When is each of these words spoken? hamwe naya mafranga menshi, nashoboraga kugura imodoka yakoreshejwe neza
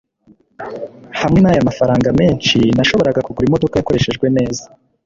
hamwe 1.19 1.39
naya 1.41 1.67
mafranga 1.69 2.09
menshi, 2.19 2.57
nashoboraga 2.75 3.25
kugura 3.25 3.47
imodoka 3.47 3.75
yakoreshejwe 3.77 4.27
neza 4.37 4.63